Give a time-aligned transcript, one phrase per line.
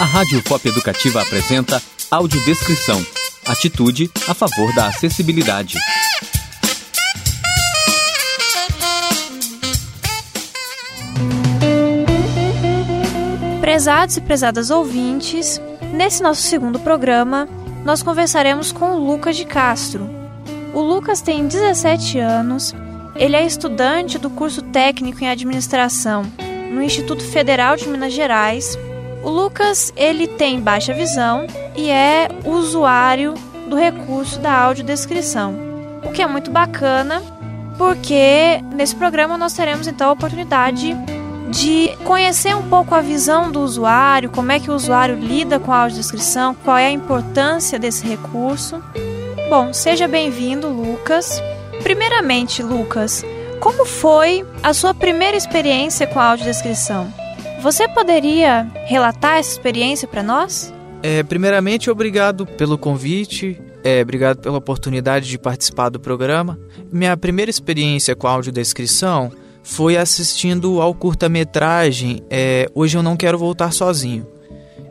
[0.00, 3.04] A Rádio Pop Educativa apresenta Audiodescrição.
[3.44, 5.76] Atitude a favor da acessibilidade.
[13.60, 15.60] Prezados e prezadas ouvintes,
[15.92, 17.48] nesse nosso segundo programa,
[17.84, 20.08] nós conversaremos com o Lucas de Castro.
[20.72, 22.72] O Lucas tem 17 anos,
[23.16, 26.22] ele é estudante do curso técnico em administração
[26.70, 28.78] no Instituto Federal de Minas Gerais
[29.28, 33.34] o Lucas, ele tem baixa visão e é usuário
[33.66, 35.54] do recurso da audiodescrição,
[36.02, 37.22] o que é muito bacana,
[37.76, 40.96] porque nesse programa nós teremos então a oportunidade
[41.50, 45.72] de conhecer um pouco a visão do usuário, como é que o usuário lida com
[45.72, 48.82] a audiodescrição, qual é a importância desse recurso.
[49.50, 51.38] Bom, seja bem-vindo, Lucas.
[51.82, 53.22] Primeiramente, Lucas,
[53.60, 57.27] como foi a sua primeira experiência com a audiodescrição?
[57.60, 60.72] Você poderia relatar essa experiência para nós?
[61.02, 66.58] É, primeiramente, obrigado pelo convite, é, obrigado pela oportunidade de participar do programa.
[66.92, 69.32] Minha primeira experiência com a audiodescrição
[69.62, 74.26] foi assistindo ao curta-metragem é, Hoje Eu Não Quero Voltar Sozinho.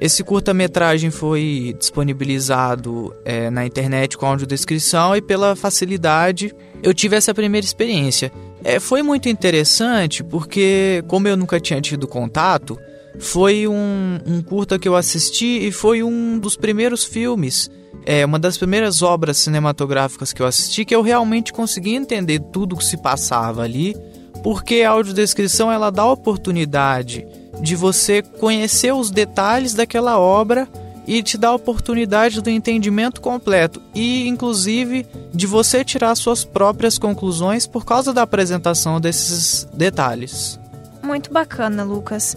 [0.00, 7.32] Esse curta-metragem foi disponibilizado é, na internet com audiodescrição e pela facilidade eu tive essa
[7.32, 8.32] primeira experiência.
[8.64, 12.78] É, foi muito interessante porque, como eu nunca tinha tido contato,
[13.18, 17.70] foi um, um curta que eu assisti e foi um dos primeiros filmes,
[18.06, 22.74] é uma das primeiras obras cinematográficas que eu assisti que eu realmente consegui entender tudo
[22.74, 23.96] o que se passava ali,
[24.42, 27.26] porque a audiodescrição ela dá a oportunidade
[27.60, 30.68] de você conhecer os detalhes daquela obra
[31.06, 36.98] e te dá a oportunidade do entendimento completo e, inclusive, de você tirar suas próprias
[36.98, 40.58] conclusões por causa da apresentação desses detalhes.
[41.02, 42.36] Muito bacana, Lucas.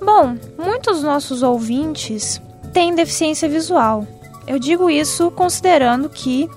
[0.00, 2.40] Bom, muitos nossos ouvintes
[2.72, 4.06] têm deficiência visual.
[4.46, 6.48] Eu digo isso considerando que,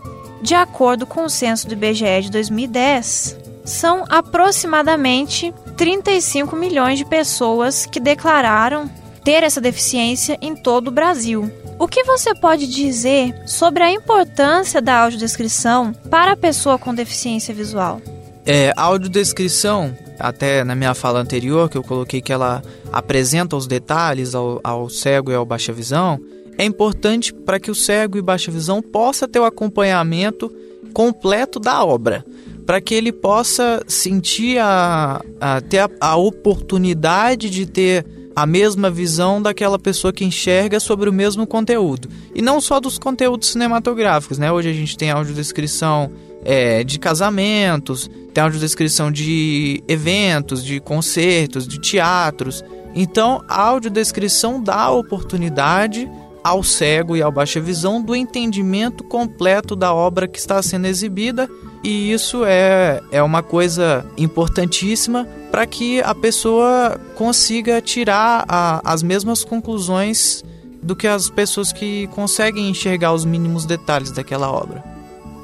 [0.41, 7.85] de acordo com o censo do IBGE de 2010, são aproximadamente 35 milhões de pessoas
[7.85, 8.89] que declararam
[9.25, 11.51] ter essa deficiência em todo o Brasil.
[11.79, 17.53] O que você pode dizer sobre a importância da audiodescrição para a pessoa com deficiência
[17.53, 17.99] visual?
[18.45, 22.61] É, a audiodescrição, até na minha fala anterior, que eu coloquei que ela
[22.93, 26.21] apresenta os detalhes ao, ao cego e ao baixa visão,
[26.55, 30.53] é importante para que o cego e baixa visão possa ter o acompanhamento
[30.93, 32.23] completo da obra,
[32.63, 38.05] para que ele possa sentir a, a ter a, a oportunidade de ter
[38.35, 42.09] a mesma visão daquela pessoa que enxerga sobre o mesmo conteúdo.
[42.33, 44.51] E não só dos conteúdos cinematográficos, né?
[44.51, 46.11] Hoje a gente tem audiodescrição
[46.43, 52.63] é, de casamentos, tem audiodescrição de eventos, de concertos, de teatros.
[52.93, 56.09] Então, a audiodescrição dá a oportunidade
[56.43, 61.49] ao cego e ao baixa visão do entendimento completo da obra que está sendo exibida
[61.85, 69.03] e isso é, é uma coisa importantíssima para que a pessoa consiga tirar a, as
[69.03, 70.43] mesmas conclusões
[70.81, 74.83] do que as pessoas que conseguem enxergar os mínimos detalhes daquela obra.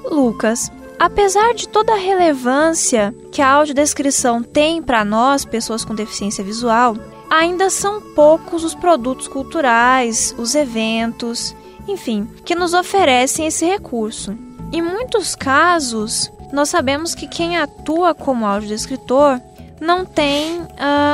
[0.03, 6.43] Lucas, apesar de toda a relevância que a audiodescrição tem para nós, pessoas com deficiência
[6.43, 6.97] visual,
[7.29, 11.55] ainda são poucos os produtos culturais, os eventos,
[11.87, 14.35] enfim, que nos oferecem esse recurso.
[14.71, 19.39] Em muitos casos, nós sabemos que quem atua como audiodescritor
[19.81, 20.67] não tem uh,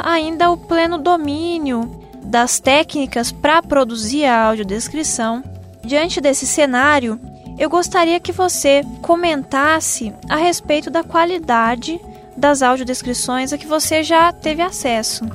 [0.03, 5.43] ainda o pleno domínio das técnicas para produzir a audiodescrição.
[5.83, 7.19] Diante desse cenário,
[7.57, 11.99] eu gostaria que você comentasse a respeito da qualidade
[12.35, 15.25] das audiodescrições a que você já teve acesso.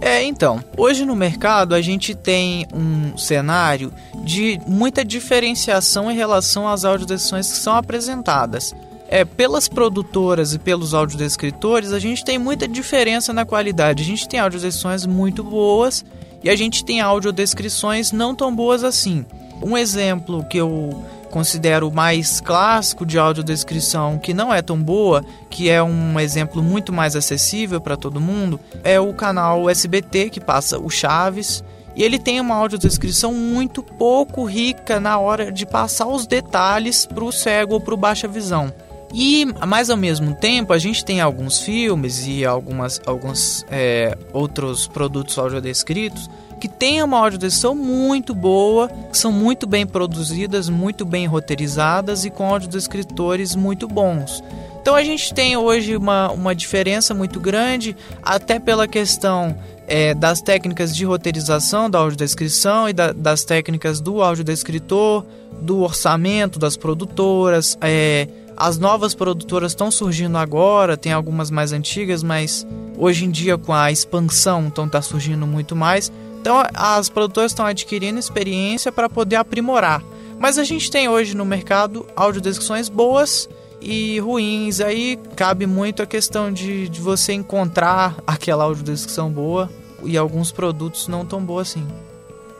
[0.00, 3.92] É, então, hoje no mercado a gente tem um cenário
[4.22, 8.74] de muita diferenciação em relação às audiodescrições que são apresentadas.
[9.08, 14.02] É, pelas produtoras e pelos audiodescritores, a gente tem muita diferença na qualidade.
[14.02, 16.04] A gente tem audiodescrições muito boas
[16.42, 19.24] e a gente tem audiodescrições não tão boas assim.
[19.62, 25.68] Um exemplo que eu considero mais clássico de audiodescrição, que não é tão boa, que
[25.68, 30.78] é um exemplo muito mais acessível para todo mundo, é o canal SBT que passa
[30.78, 31.62] o Chaves.
[31.94, 37.24] E ele tem uma audiodescrição muito pouco rica na hora de passar os detalhes para
[37.24, 38.70] o cego ou para o baixa visão.
[39.12, 44.86] E, mais ao mesmo tempo, a gente tem alguns filmes e algumas, alguns é, outros
[44.86, 46.28] produtos audiodescritos
[46.60, 52.30] que têm uma audiodescrição muito boa, que são muito bem produzidas, muito bem roteirizadas e
[52.30, 54.42] com audiodescritores muito bons.
[54.86, 60.40] Então a gente tem hoje uma, uma diferença muito grande, até pela questão é, das
[60.40, 65.24] técnicas de roteirização da audiodescrição e da, das técnicas do audiodescritor,
[65.60, 67.76] do orçamento das produtoras.
[67.80, 72.64] É, as novas produtoras estão surgindo agora, tem algumas mais antigas, mas
[72.96, 76.12] hoje em dia com a expansão então está surgindo muito mais.
[76.40, 80.00] Então as produtoras estão adquirindo experiência para poder aprimorar.
[80.38, 83.48] Mas a gente tem hoje no mercado audiodescrições boas
[83.80, 84.80] e ruins.
[84.80, 89.70] Aí cabe muito a questão de, de você encontrar aquela audiodescrição boa
[90.02, 91.86] e alguns produtos não tão boa assim.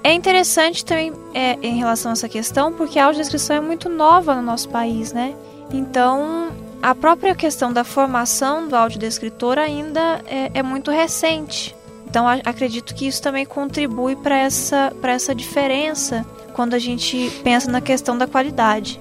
[0.03, 4.37] É interessante também é, em relação a essa questão, porque a audiodescrição é muito nova
[4.37, 5.35] no nosso país, né?
[5.73, 11.75] Então, a própria questão da formação do audiodescritor ainda é, é muito recente.
[12.09, 16.25] Então, acredito que isso também contribui para essa, essa diferença
[16.55, 19.01] quando a gente pensa na questão da qualidade.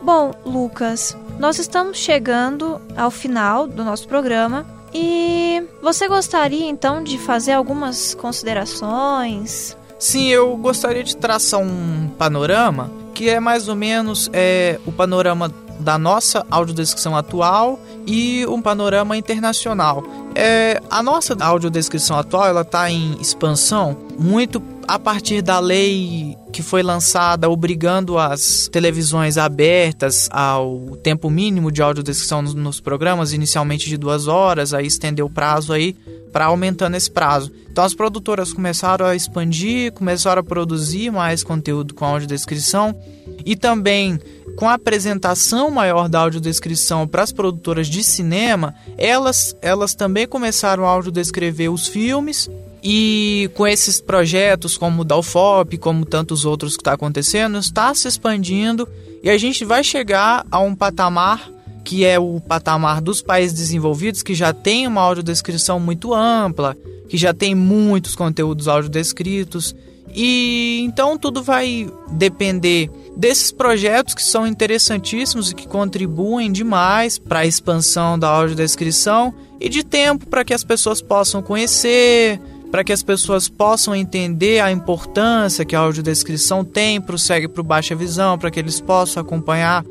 [0.00, 7.18] Bom, Lucas, nós estamos chegando ao final do nosso programa e você gostaria então de
[7.18, 9.76] fazer algumas considerações?
[9.98, 15.50] Sim, eu gostaria de traçar um panorama que é mais ou menos é, o panorama
[15.80, 20.04] da nossa audiodescrição atual e um panorama internacional.
[20.34, 26.62] É, a nossa audiodescrição atual ela está em expansão muito a partir da lei que
[26.62, 33.88] foi lançada obrigando as televisões abertas ao tempo mínimo de audiodescrição nos, nos programas, inicialmente
[33.88, 35.94] de duas horas, aí estendeu o prazo aí
[36.32, 37.50] para aumentando esse prazo.
[37.70, 42.94] Então as produtoras começaram a expandir, começaram a produzir mais conteúdo com audiodescrição
[43.44, 44.20] e também
[44.56, 50.86] com a apresentação maior da audiodescrição para as produtoras de cinema, elas, elas também começaram
[50.86, 52.48] a audiodescrever os filmes
[52.88, 57.92] e com esses projetos como o da UFOP, como tantos outros que está acontecendo, está
[57.92, 58.88] se expandindo
[59.24, 61.50] e a gente vai chegar a um patamar
[61.82, 66.76] que é o patamar dos países desenvolvidos que já tem uma audiodescrição muito ampla,
[67.08, 69.74] que já tem muitos conteúdos audiodescritos.
[70.14, 77.40] E então tudo vai depender desses projetos que são interessantíssimos e que contribuem demais para
[77.40, 82.40] a expansão da audiodescrição e de tempo para que as pessoas possam conhecer,
[82.70, 87.46] para que as pessoas possam entender a importância que a audiodescrição tem para o cego
[87.46, 89.84] e para o baixa visão, para que eles possam acompanhar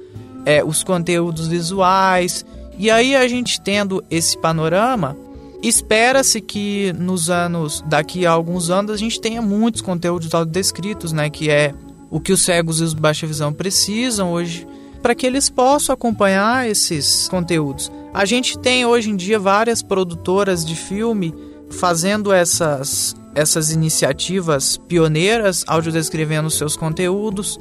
[0.46, 2.46] é, os conteúdos visuais.
[2.78, 5.18] E aí a gente tendo esse panorama,
[5.64, 11.30] espera-se que nos anos, daqui a alguns anos, a gente tenha muitos conteúdos audiodescritos, né,
[11.30, 11.74] que é
[12.10, 14.68] o que os cegos e os baixa visão precisam hoje
[15.02, 17.92] para que eles possam acompanhar esses conteúdos.
[18.12, 21.32] A gente tem hoje em dia várias produtoras de filme
[21.70, 27.60] fazendo essas, essas iniciativas pioneiras, audiodescrevendo seus conteúdos.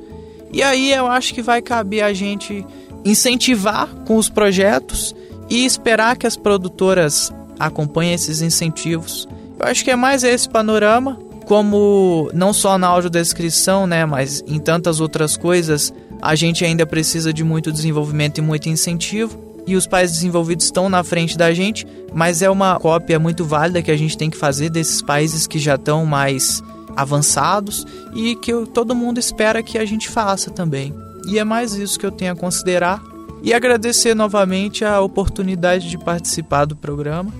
[0.53, 2.65] E aí eu acho que vai caber a gente
[3.05, 5.15] incentivar com os projetos
[5.51, 9.29] e esperar que as produtoras acompanhem esses incentivos.
[9.59, 14.59] Eu acho que é mais esse panorama, como não só na audiodescrição, né, mas em
[14.59, 15.93] tantas outras coisas,
[16.23, 20.89] a gente ainda precisa de muito desenvolvimento e muito incentivo e os países desenvolvidos estão
[20.89, 24.37] na frente da gente, mas é uma cópia muito válida que a gente tem que
[24.37, 26.63] fazer desses países que já estão mais
[26.97, 30.95] avançados e que eu, todo mundo espera que a gente faça também.
[31.27, 33.03] E é mais isso que eu tenho a considerar
[33.43, 37.33] e agradecer novamente a oportunidade de participar do programa.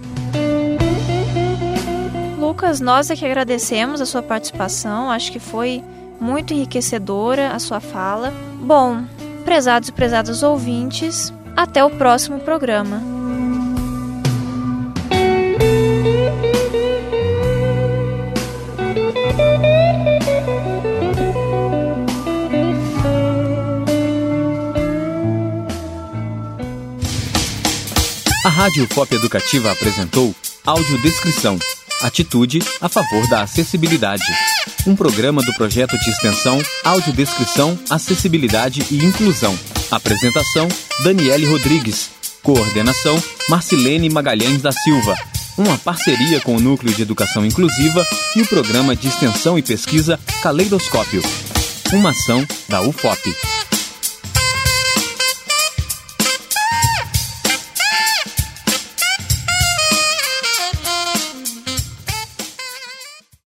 [2.39, 5.83] Lucas, nós é que agradecemos a sua participação, acho que foi
[6.21, 8.33] muito enriquecedora a sua fala.
[8.61, 9.05] Bom,
[9.45, 13.03] prezados e prezadas ouvintes, até o próximo programa.
[28.45, 30.35] A Rádio Pop Educativa apresentou
[30.67, 31.59] Audiodescrição
[32.05, 34.25] Atitude a favor da acessibilidade.
[34.87, 39.57] Um programa do projeto de extensão Audiodescrição, Acessibilidade e Inclusão.
[39.91, 40.69] Apresentação:
[41.03, 42.11] Daniele Rodrigues.
[42.43, 45.15] Coordenação: Marcilene Magalhães da Silva.
[45.57, 50.19] Uma parceria com o Núcleo de Educação Inclusiva e o Programa de Extensão e Pesquisa
[50.43, 51.23] Caleidoscópio.
[51.93, 53.35] Uma ação da UFOP.